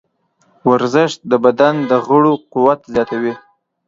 ورزش 0.69 1.11
د 1.29 1.31
بدن 1.45 1.75
د 1.89 1.91
غړو 2.07 2.33
قوت 2.53 2.79
زیاتوي. 2.93 3.33